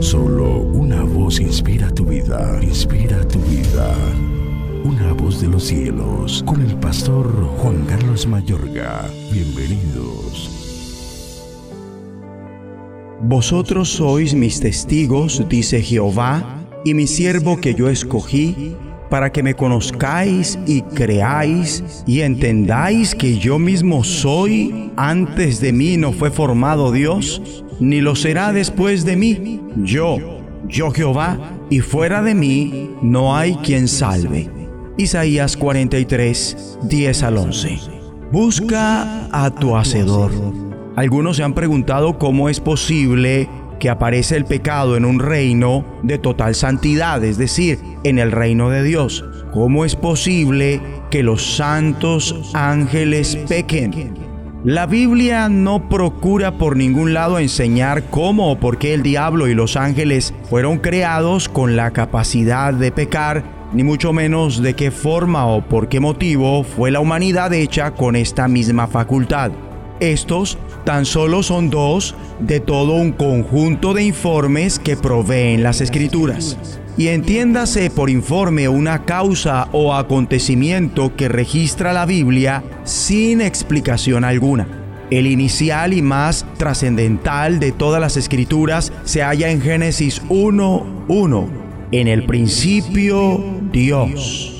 Solo 0.00 0.60
una 0.60 1.02
voz 1.02 1.40
inspira 1.40 1.90
tu 1.90 2.04
vida, 2.04 2.60
inspira 2.62 3.26
tu 3.26 3.38
vida. 3.40 3.94
Una 4.84 5.12
voz 5.14 5.40
de 5.40 5.48
los 5.48 5.64
cielos, 5.64 6.42
con 6.46 6.60
el 6.60 6.76
pastor 6.76 7.26
Juan 7.58 7.84
Carlos 7.86 8.26
Mayorga. 8.26 9.08
Bienvenidos. 9.32 10.50
Vosotros 13.22 13.88
sois 13.88 14.34
mis 14.34 14.60
testigos, 14.60 15.42
dice 15.48 15.80
Jehová, 15.80 16.60
y 16.84 16.94
mi 16.94 17.06
siervo 17.06 17.60
que 17.60 17.74
yo 17.74 17.88
escogí, 17.88 18.76
para 19.10 19.30
que 19.30 19.42
me 19.42 19.54
conozcáis 19.54 20.58
y 20.66 20.82
creáis 20.82 22.04
y 22.06 22.20
entendáis 22.20 23.14
que 23.14 23.38
yo 23.38 23.58
mismo 23.58 24.04
soy, 24.04 24.90
antes 24.96 25.60
de 25.60 25.72
mí 25.72 25.96
no 25.96 26.12
fue 26.12 26.30
formado 26.30 26.92
Dios, 26.92 27.64
ni 27.80 28.00
lo 28.00 28.14
será 28.14 28.52
después 28.52 29.04
de 29.04 29.16
mí. 29.16 29.60
Yo, 29.76 30.18
yo 30.68 30.90
Jehová, 30.90 31.38
y 31.70 31.80
fuera 31.80 32.22
de 32.22 32.34
mí 32.34 32.90
no 33.02 33.36
hay 33.36 33.56
quien 33.56 33.88
salve. 33.88 34.50
Isaías 34.98 35.56
43, 35.56 36.78
10 36.82 37.22
al 37.22 37.38
11. 37.38 37.78
Busca 38.32 39.28
a 39.30 39.50
tu 39.50 39.76
Hacedor. 39.76 40.32
Algunos 40.96 41.36
se 41.36 41.42
han 41.42 41.52
preguntado 41.52 42.18
cómo 42.18 42.48
es 42.48 42.60
posible 42.60 43.48
que 43.78 43.90
aparece 43.90 44.36
el 44.36 44.44
pecado 44.44 44.96
en 44.96 45.04
un 45.04 45.18
reino 45.18 45.84
de 46.02 46.18
total 46.18 46.54
santidad, 46.54 47.22
es 47.24 47.38
decir, 47.38 47.78
en 48.04 48.18
el 48.18 48.32
reino 48.32 48.70
de 48.70 48.82
Dios. 48.82 49.24
¿Cómo 49.52 49.84
es 49.84 49.96
posible 49.96 50.80
que 51.10 51.22
los 51.22 51.56
santos 51.56 52.50
ángeles 52.54 53.36
pequen? 53.48 54.26
La 54.64 54.86
Biblia 54.86 55.48
no 55.48 55.88
procura 55.88 56.58
por 56.58 56.76
ningún 56.76 57.14
lado 57.14 57.38
enseñar 57.38 58.10
cómo 58.10 58.50
o 58.50 58.58
por 58.58 58.78
qué 58.78 58.94
el 58.94 59.02
diablo 59.02 59.46
y 59.46 59.54
los 59.54 59.76
ángeles 59.76 60.34
fueron 60.50 60.78
creados 60.78 61.48
con 61.48 61.76
la 61.76 61.92
capacidad 61.92 62.74
de 62.74 62.90
pecar, 62.90 63.44
ni 63.72 63.84
mucho 63.84 64.12
menos 64.12 64.60
de 64.60 64.74
qué 64.74 64.90
forma 64.90 65.46
o 65.46 65.62
por 65.62 65.88
qué 65.88 66.00
motivo 66.00 66.64
fue 66.64 66.90
la 66.90 67.00
humanidad 67.00 67.52
hecha 67.52 67.92
con 67.92 68.16
esta 68.16 68.48
misma 68.48 68.88
facultad. 68.88 69.52
Estos 70.00 70.58
tan 70.84 71.04
solo 71.04 71.42
son 71.42 71.70
dos 71.70 72.14
de 72.38 72.60
todo 72.60 72.92
un 72.94 73.12
conjunto 73.12 73.94
de 73.94 74.04
informes 74.04 74.78
que 74.78 74.96
proveen 74.96 75.62
las 75.62 75.80
escrituras. 75.80 76.58
Y 76.98 77.08
entiéndase 77.08 77.90
por 77.90 78.08
informe 78.08 78.68
una 78.68 79.04
causa 79.04 79.68
o 79.72 79.94
acontecimiento 79.94 81.14
que 81.14 81.28
registra 81.28 81.92
la 81.92 82.06
Biblia 82.06 82.62
sin 82.84 83.40
explicación 83.40 84.24
alguna. 84.24 84.66
El 85.10 85.26
inicial 85.26 85.92
y 85.92 86.02
más 86.02 86.46
trascendental 86.56 87.60
de 87.60 87.72
todas 87.72 88.00
las 88.00 88.16
escrituras 88.16 88.92
se 89.04 89.22
halla 89.22 89.50
en 89.50 89.60
Génesis 89.60 90.22
1.1. 90.28 91.48
En 91.92 92.08
el 92.08 92.26
principio, 92.26 93.44
Dios. 93.70 94.55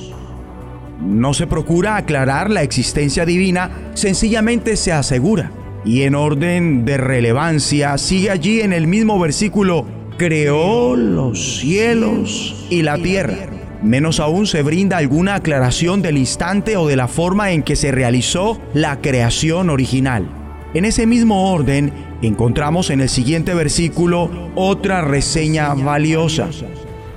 No 1.00 1.34
se 1.34 1.46
procura 1.46 1.96
aclarar 1.96 2.50
la 2.50 2.62
existencia 2.62 3.26
divina, 3.26 3.90
sencillamente 3.94 4.76
se 4.76 4.92
asegura. 4.92 5.52
Y 5.84 6.02
en 6.02 6.14
orden 6.14 6.84
de 6.84 6.96
relevancia 6.96 7.96
sigue 7.98 8.30
allí 8.30 8.60
en 8.60 8.72
el 8.72 8.86
mismo 8.86 9.18
versículo, 9.18 9.86
creó 10.16 10.96
los 10.96 11.58
cielos 11.58 12.66
y 12.70 12.82
la 12.82 12.96
tierra. 12.96 13.36
Menos 13.82 14.20
aún 14.20 14.46
se 14.46 14.62
brinda 14.62 14.96
alguna 14.96 15.36
aclaración 15.36 16.02
del 16.02 16.16
instante 16.16 16.76
o 16.76 16.86
de 16.86 16.96
la 16.96 17.08
forma 17.08 17.52
en 17.52 17.62
que 17.62 17.76
se 17.76 17.92
realizó 17.92 18.58
la 18.72 19.00
creación 19.00 19.70
original. 19.70 20.26
En 20.74 20.84
ese 20.84 21.06
mismo 21.06 21.52
orden 21.52 21.92
encontramos 22.22 22.90
en 22.90 23.00
el 23.00 23.08
siguiente 23.08 23.54
versículo 23.54 24.30
otra 24.54 25.02
reseña 25.02 25.74
valiosa 25.74 26.48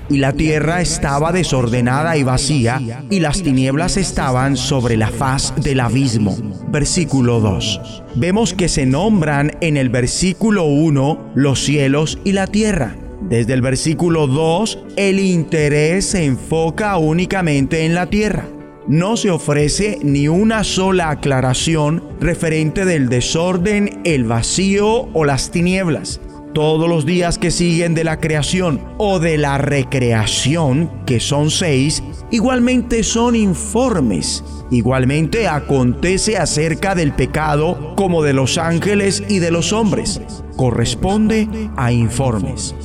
y 0.10 0.18
la 0.18 0.34
tierra 0.34 0.82
estaba 0.82 1.32
desordenada 1.32 2.18
y 2.18 2.24
vacía, 2.24 2.82
y 3.10 3.20
las 3.20 3.42
tinieblas 3.42 3.98
estaban 3.98 4.58
sobre 4.58 4.98
la 4.98 5.10
faz 5.10 5.54
del 5.56 5.80
abismo. 5.80 6.36
Versículo 6.70 7.40
2. 7.40 8.04
Vemos 8.16 8.54
que 8.54 8.68
se 8.68 8.86
nombran 8.86 9.58
en 9.62 9.78
el 9.78 9.90
versículo 9.90 10.66
1 10.66 11.32
los 11.36 11.64
cielos 11.64 12.20
y 12.24 12.32
la 12.32 12.48
tierra. 12.48 12.96
Desde 13.22 13.54
el 13.54 13.62
versículo 13.62 14.28
2, 14.28 14.86
el 14.96 15.20
interés 15.20 16.06
se 16.06 16.26
enfoca 16.26 16.98
únicamente 16.98 17.86
en 17.86 17.94
la 17.94 18.08
tierra. 18.08 18.46
No 18.88 19.18
se 19.18 19.30
ofrece 19.30 20.00
ni 20.02 20.28
una 20.28 20.64
sola 20.64 21.12
aclaración 21.12 22.04
referente 22.20 22.86
del 22.86 23.08
desorden, 23.08 24.02
el 24.04 24.24
vacío 24.24 25.10
o 25.14 25.26
las 25.26 25.52
tinieblas 25.52 26.20
todos 26.54 26.90
los 26.90 27.06
días 27.06 27.38
que 27.38 27.52
siguen 27.52 27.94
de 27.94 28.04
la 28.04 28.20
creación 28.20 28.82
o 28.98 29.20
de 29.20 29.38
la 29.38 29.58
recreación, 29.58 30.92
que 31.06 31.20
son 31.20 31.52
seis, 31.52 32.04
igualmente 32.32 33.04
son 33.04 33.36
informes. 33.36 34.44
Igualmente 34.72 35.48
acontece 35.48 36.38
acerca 36.38 36.96
del 36.96 37.14
pecado 37.14 37.96
como 37.96 38.24
de 38.24 38.34
los 38.34 38.58
ángeles 38.58 39.24
y 39.28 39.40
de 39.40 39.52
los 39.52 39.74
hombres. 39.74 40.22
Corresponde 40.56 41.48
a 41.76 41.92
informes. 41.92 42.76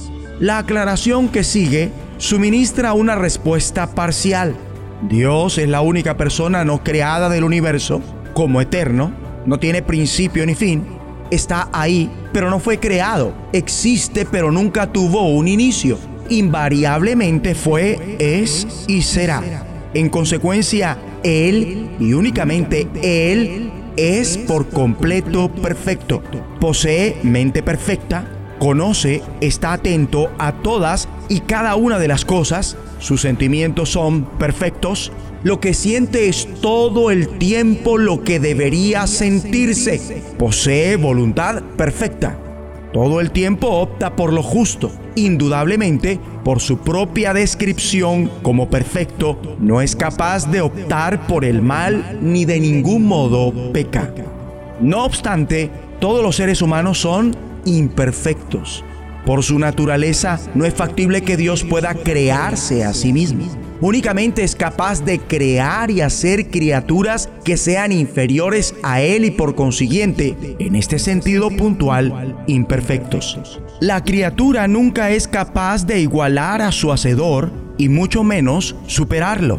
La 0.41 0.58
aclaración 0.58 1.28
que 1.28 1.44
sigue 1.44 1.91
suministra 2.19 2.92
una 2.92 3.16
respuesta 3.16 3.94
parcial. 3.94 4.54
Dios 5.08 5.58
es 5.58 5.69
la 5.69 5.81
única 5.81 6.16
persona 6.16 6.64
no 6.64 6.82
creada 6.82 7.28
del 7.28 7.44
universo 7.44 8.00
como 8.32 8.60
eterno, 8.60 9.12
no 9.46 9.58
tiene 9.58 9.82
principio 9.82 10.46
ni 10.46 10.54
fin, 10.54 10.84
está 11.31 11.69
ahí, 11.73 12.11
pero 12.33 12.51
no 12.51 12.61
fue 12.61 12.79
creado. 12.79 13.35
Existe, 13.53 14.25
pero 14.25 14.51
nunca 14.51 14.93
tuvo 14.93 15.29
un 15.29 15.49
inicio. 15.49 15.99
Invariablemente 16.29 17.55
fue, 17.55 18.17
es 18.19 18.85
y 18.89 19.03
será. 19.03 19.43
En 19.95 20.09
consecuencia, 20.09 20.99
Él 21.23 21.91
y 22.01 22.12
únicamente 22.15 22.89
Él 23.03 23.71
es 23.97 24.39
por 24.39 24.69
completo 24.69 25.49
perfecto. 25.49 26.23
Posee 26.61 27.19
mente 27.23 27.62
perfecta, 27.62 28.27
conoce, 28.59 29.23
está 29.41 29.75
atento 29.75 30.31
a 30.39 30.53
todas 30.53 31.09
y 31.29 31.41
cada 31.41 31.77
una 31.77 31.99
de 31.99 32.09
las 32.09 32.25
cosas. 32.25 32.77
Sus 32.99 33.21
sentimientos 33.21 33.91
son 33.91 34.25
perfectos, 34.39 35.12
lo 35.44 35.60
que 35.60 35.75
siente 35.75 36.28
es 36.28 36.49
todo 36.62 37.10
el 37.10 37.28
tiempo 37.38 37.99
lo 37.99 38.25
que 38.25 38.41
debería 38.41 39.06
sentirse. 39.06 40.22
Posee 40.38 40.97
voluntad 40.97 41.62
perfecta. 41.77 42.38
Todo 42.94 43.21
el 43.21 43.31
tiempo 43.31 43.69
opta 43.69 44.16
por 44.16 44.32
lo 44.32 44.43
justo. 44.43 44.91
Indudablemente, 45.16 46.19
por 46.44 46.60
su 46.60 46.78
propia 46.78 47.34
descripción 47.34 48.31
como 48.43 48.71
perfecto, 48.71 49.38
no 49.60 49.82
es 49.82 49.94
capaz 49.94 50.50
de 50.50 50.62
optar 50.62 51.27
por 51.27 51.44
el 51.44 51.61
mal 51.61 52.19
ni 52.22 52.47
de 52.47 52.59
ningún 52.59 53.05
modo 53.05 53.53
peca. 53.71 54.15
No 54.81 55.05
obstante, 55.05 55.71
todos 56.00 56.22
los 56.22 56.37
seres 56.37 56.62
humanos 56.62 56.99
son 56.99 57.37
imperfectos. 57.66 58.82
Por 59.26 59.43
su 59.43 59.59
naturaleza, 59.59 60.41
no 60.55 60.65
es 60.65 60.72
factible 60.72 61.21
que 61.21 61.37
Dios 61.37 61.65
pueda 61.65 61.94
crearse 61.94 62.82
a 62.82 62.94
sí 62.94 63.12
mismo 63.12 63.63
únicamente 63.81 64.43
es 64.43 64.55
capaz 64.55 65.05
de 65.05 65.19
crear 65.19 65.91
y 65.91 66.01
hacer 66.01 66.51
criaturas 66.51 67.29
que 67.45 67.57
sean 67.57 67.93
inferiores 67.93 68.75
a 68.83 69.01
Él 69.01 69.25
y 69.25 69.31
por 69.31 69.55
consiguiente, 69.55 70.37
en 70.59 70.77
este 70.77 70.99
sentido 70.99 71.51
puntual, 71.51 72.37
imperfectos. 72.47 73.61
La 73.81 74.03
criatura 74.03 74.69
nunca 74.69 75.11
es 75.11 75.29
capaz 75.29 75.87
de 75.87 76.01
igualar 76.01 76.62
a 76.62 76.73
su 76.73 76.93
Hacedor 76.93 77.53
y 77.79 77.89
mucho 77.89 78.25
menos 78.25 78.77
superarlo. 78.87 79.59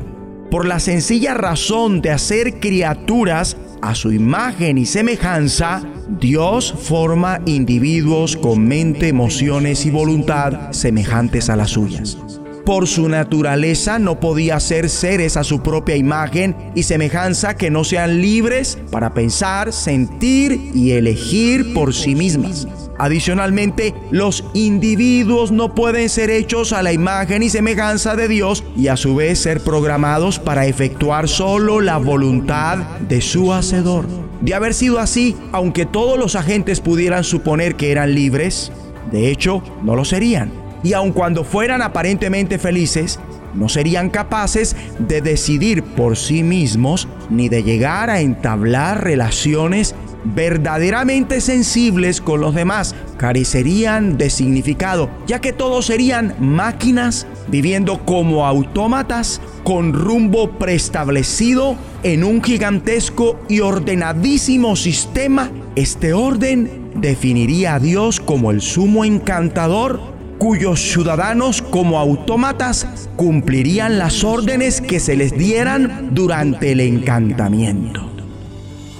Por 0.49 0.65
la 0.65 0.79
sencilla 0.79 1.33
razón 1.33 2.01
de 2.01 2.11
hacer 2.11 2.59
criaturas 2.59 3.57
a 3.81 3.93
su 3.95 4.11
imagen 4.11 4.77
y 4.77 4.85
semejanza, 4.85 5.83
Dios 6.07 6.73
forma 6.73 7.41
individuos 7.45 8.37
con 8.37 8.65
mente, 8.65 9.07
emociones 9.07 9.85
y 9.85 9.91
voluntad 9.91 10.71
semejantes 10.71 11.49
a 11.49 11.55
las 11.55 11.71
suyas 11.71 12.17
por 12.65 12.87
su 12.87 13.07
naturaleza 13.07 13.99
no 13.99 14.19
podía 14.19 14.59
ser 14.59 14.89
seres 14.89 15.37
a 15.37 15.43
su 15.43 15.61
propia 15.61 15.95
imagen 15.95 16.55
y 16.73 16.83
semejanza 16.83 17.55
que 17.55 17.69
no 17.69 17.83
sean 17.83 18.21
libres 18.21 18.79
para 18.91 19.13
pensar, 19.13 19.71
sentir 19.71 20.71
y 20.73 20.91
elegir 20.91 21.73
por 21.73 21.93
sí 21.93 22.15
mismas. 22.15 22.67
Adicionalmente, 22.97 23.93
los 24.09 24.43
individuos 24.53 25.51
no 25.51 25.75
pueden 25.75 26.09
ser 26.09 26.29
hechos 26.29 26.73
a 26.73 26.81
la 26.81 26.93
imagen 26.93 27.43
y 27.43 27.49
semejanza 27.49 28.15
de 28.15 28.27
Dios 28.27 28.63
y 28.75 28.87
a 28.87 28.97
su 28.97 29.15
vez 29.15 29.39
ser 29.39 29.61
programados 29.61 30.39
para 30.39 30.65
efectuar 30.65 31.27
solo 31.27 31.81
la 31.81 31.97
voluntad 31.97 32.77
de 33.01 33.21
su 33.21 33.53
Hacedor. 33.53 34.07
De 34.41 34.53
haber 34.53 34.73
sido 34.73 34.99
así, 34.99 35.35
aunque 35.51 35.85
todos 35.85 36.17
los 36.17 36.35
agentes 36.35 36.79
pudieran 36.79 37.23
suponer 37.23 37.75
que 37.75 37.91
eran 37.91 38.15
libres, 38.15 38.71
de 39.11 39.29
hecho, 39.29 39.61
no 39.83 39.95
lo 39.95 40.05
serían 40.05 40.64
y 40.85 40.93
aun 40.93 41.11
cuando 41.11 41.43
fueran 41.43 41.81
aparentemente 41.81 42.59
felices, 42.59 43.19
no 43.55 43.69
serían 43.69 44.11
capaces 44.11 44.75
de 44.99 45.19
decidir 45.19 45.81
por 45.81 46.15
sí 46.15 46.43
mismos 46.43 47.07
ni 47.31 47.49
de 47.49 47.63
llegar 47.63 48.11
a 48.11 48.21
entablar 48.21 49.03
relaciones 49.03 49.95
verdaderamente 50.25 51.41
sensibles 51.41 52.21
con 52.21 52.39
los 52.39 52.53
demás 52.53 52.93
carecerían 53.17 54.17
de 54.17 54.29
significado, 54.29 55.09
ya 55.25 55.41
que 55.41 55.53
todos 55.53 55.87
serían 55.87 56.35
máquinas 56.39 57.25
viviendo 57.47 58.05
como 58.05 58.45
autómatas 58.45 59.41
con 59.63 59.91
rumbo 59.91 60.51
preestablecido 60.51 61.77
en 62.03 62.23
un 62.23 62.43
gigantesco 62.43 63.39
y 63.49 63.61
ordenadísimo 63.61 64.75
sistema. 64.75 65.49
Este 65.75 66.13
orden 66.13 66.91
definiría 66.95 67.75
a 67.75 67.79
Dios 67.79 68.19
como 68.19 68.51
el 68.51 68.61
sumo 68.61 69.03
encantador 69.03 70.14
cuyos 70.45 70.79
ciudadanos 70.79 71.63
como 71.63 71.97
autómatas 71.97 73.09
cumplirían 73.15 73.97
las 73.97 74.23
órdenes 74.23 74.79
que 74.79 74.99
se 74.99 75.15
les 75.15 75.35
dieran 75.35 76.11
durante 76.13 76.73
el 76.73 76.81
encantamiento. 76.81 78.11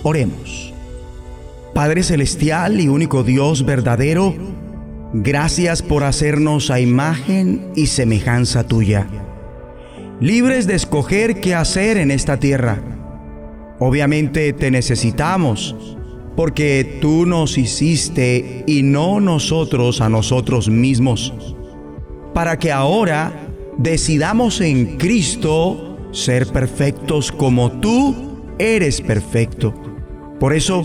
Oremos. 0.02 0.74
Padre 1.76 2.02
Celestial 2.02 2.82
y 2.82 2.88
único 2.88 3.22
Dios 3.22 3.64
verdadero, 3.64 4.34
gracias 5.14 5.84
por 5.84 6.04
hacernos 6.04 6.72
a 6.72 6.80
imagen 6.80 7.68
y 7.76 7.86
semejanza 7.86 8.64
tuya, 8.64 9.06
libres 10.20 10.66
de 10.66 10.74
escoger 10.74 11.42
qué 11.42 11.54
hacer 11.54 11.98
en 11.98 12.10
esta 12.10 12.40
tierra. 12.40 12.80
Obviamente 13.78 14.52
te 14.52 14.72
necesitamos, 14.72 15.96
porque 16.36 17.00
tú 17.02 17.26
nos 17.26 17.58
hiciste 17.58 18.64
y 18.68 18.84
no 18.84 19.20
nosotros 19.20 20.02
a 20.02 20.10
nosotros 20.10 20.70
mismos, 20.70 21.34
para 22.34 22.60
que 22.60 22.72
ahora 22.72 23.50
decidamos 23.78 24.62
en 24.62 24.98
Cristo 24.98 25.98
ser 26.12 26.48
perfectos 26.48 27.32
como 27.32 27.72
tú 27.72 28.16
eres 28.58 29.02
perfecto. 29.02 29.74
Por 30.40 30.54
eso, 30.54 30.84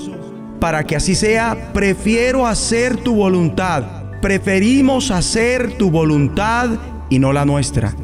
para 0.60 0.84
que 0.84 0.96
así 0.96 1.14
sea, 1.14 1.72
prefiero 1.72 2.46
hacer 2.46 2.96
tu 2.96 3.14
voluntad. 3.14 4.20
Preferimos 4.20 5.10
hacer 5.10 5.76
tu 5.78 5.90
voluntad 5.90 6.70
y 7.08 7.18
no 7.18 7.32
la 7.32 7.44
nuestra. 7.44 7.96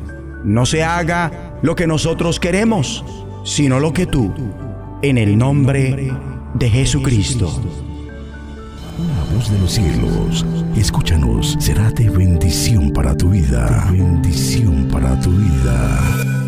No 0.44 0.66
se 0.66 0.82
haga 0.82 1.58
lo 1.62 1.74
que 1.74 1.86
nosotros 1.86 2.40
queremos, 2.40 3.04
sino 3.44 3.80
lo 3.80 3.92
que 3.92 4.06
tú, 4.06 4.32
en 5.02 5.18
el 5.18 5.36
nombre 5.36 6.12
de 6.54 6.70
Jesucristo. 6.70 7.60
La 8.98 9.34
voz 9.34 9.50
de 9.50 9.58
los 9.58 9.72
cielos, 9.72 10.46
escúchanos, 10.76 11.56
será 11.58 11.90
de 11.90 12.08
bendición 12.08 12.90
para 12.90 13.16
tu 13.16 13.30
vida. 13.30 13.88
Bendición 13.90 14.88
para 14.90 15.18
tu 15.20 15.30
vida. 15.30 16.45